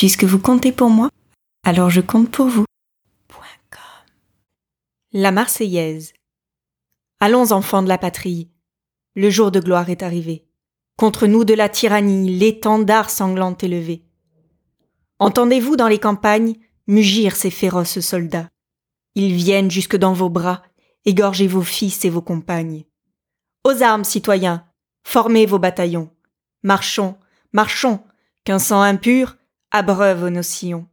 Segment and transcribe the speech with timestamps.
[0.00, 1.10] Puisque vous comptez pour moi,
[1.62, 2.64] alors je compte pour vous.
[5.12, 6.14] La Marseillaise.
[7.20, 8.50] Allons enfants de la patrie.
[9.14, 10.46] Le jour de gloire est arrivé.
[10.96, 14.02] Contre nous de la tyrannie, l'étendard sanglant élevé.
[15.18, 16.54] Entendez-vous dans les campagnes
[16.86, 18.48] mugir ces féroces soldats.
[19.16, 20.62] Ils viennent jusque dans vos bras,
[21.04, 22.86] égorger vos fils et vos compagnes.
[23.64, 24.64] Aux armes, citoyens,
[25.04, 26.08] formez vos bataillons.
[26.62, 27.18] Marchons,
[27.52, 28.02] marchons,
[28.44, 29.36] qu'un sang impur
[29.70, 30.86] abreuve nos sillons.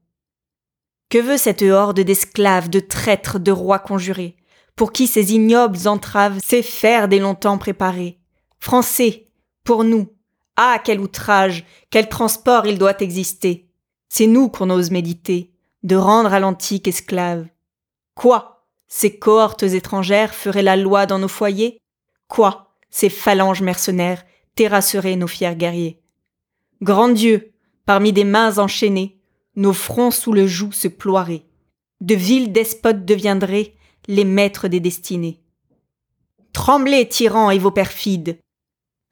[1.09, 4.35] Que veut cette horde d'esclaves, de traîtres, de rois conjurés,
[4.75, 8.19] pour qui ces ignobles entraves s'effèrent des longtemps préparés?
[8.59, 9.29] Français,
[9.63, 10.09] pour nous,
[10.57, 13.69] ah, quel outrage, quel transport il doit exister
[14.09, 15.51] C'est nous qu'on ose méditer,
[15.83, 17.47] de rendre à l'antique esclave.
[18.15, 21.79] Quoi Ces cohortes étrangères feraient la loi dans nos foyers?
[22.27, 24.23] Quoi Ces phalanges mercenaires
[24.55, 26.01] terrasseraient nos fiers guerriers?
[26.81, 27.53] Grand Dieu,
[27.87, 29.17] parmi des mains enchaînées,
[29.55, 31.45] nos fronts sous le joug se ploieraient.
[32.01, 33.73] De vils despotes deviendraient
[34.07, 35.41] les maîtres des destinées.
[36.53, 38.39] Tremblez, tyrans et vos perfides,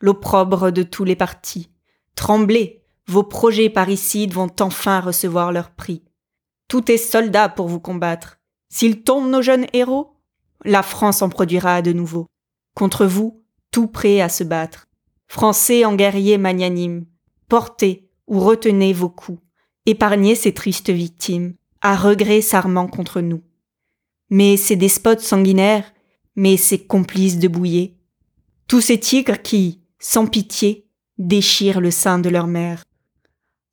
[0.02, 1.72] l'opprobre de tous les partis.
[2.16, 6.03] Tremblez, vos projets parricides vont enfin recevoir leur prix.
[6.67, 8.39] Tout est soldat pour vous combattre.
[8.69, 10.17] S'ils tombent nos jeunes héros,
[10.66, 12.28] la France en produira de nouveau.
[12.75, 13.41] Contre vous,
[13.72, 14.85] tout prêt à se battre.
[15.28, 17.05] Français en guerriers magnanimes,
[17.47, 19.40] portez ou retenez vos coups
[19.86, 23.44] épargner ces tristes victimes, à regret s'armant contre nous.
[24.30, 25.94] Mais ces despotes sanguinaires,
[26.36, 27.98] mais ces complices de bouillé,
[28.68, 30.88] tous ces tigres qui, sans pitié,
[31.18, 32.84] déchirent le sein de leur mère.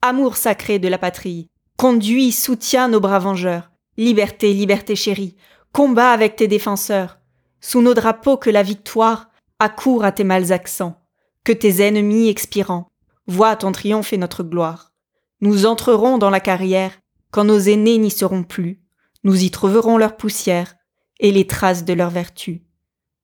[0.02, 5.36] Amour sacré de la patrie, conduis, soutiens nos bras vengeurs, liberté, liberté chérie,
[5.72, 7.18] combat avec tes défenseurs,
[7.60, 11.00] sous nos drapeaux que la victoire accourt à tes mâles accents,
[11.44, 12.91] que tes ennemis expirant
[13.26, 14.92] voient ton triomphe et notre gloire.
[15.40, 16.92] Nous entrerons dans la carrière
[17.30, 18.80] quand nos aînés n'y seront plus.
[19.24, 20.74] Nous y trouverons leur poussière
[21.20, 22.62] et les traces de leur vertu.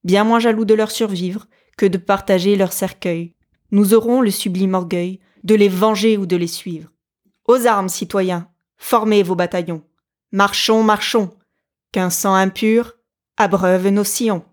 [0.05, 3.35] Bien moins jaloux de leur survivre que de partager leur cercueil.
[3.71, 6.91] Nous aurons le sublime orgueil de les venger ou de les suivre.
[7.47, 9.83] Aux armes, citoyens, formez vos bataillons.
[10.33, 11.31] Marchons, marchons,
[11.93, 12.95] qu'un sang impur
[13.37, 14.45] abreuve nos sillons.